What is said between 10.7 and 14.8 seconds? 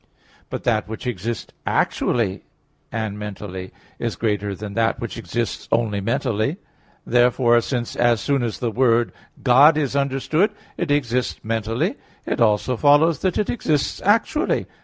it exists mentally, it also follows that it exists actually.